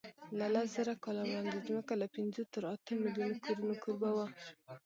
له 0.37 0.45
لسزره 0.53 0.93
کاله 1.03 1.21
وړاندې 1.25 1.57
ځمکه 1.69 1.93
له 2.01 2.07
پینځو 2.15 2.43
تر 2.53 2.63
اتو 2.73 2.91
میلیونو 3.03 3.35
کورونو 3.45 3.75
کوربه 3.83 4.09
وه. 4.15 4.27